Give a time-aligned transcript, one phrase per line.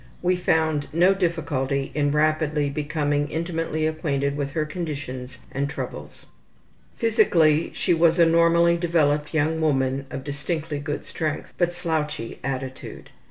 [0.23, 6.25] We found no difficulty in rapidly becoming intimately acquainted with her conditions and troubles.
[6.97, 13.11] Physically she was a normally developed young woman of distinctly good strength, but slouchy attitude.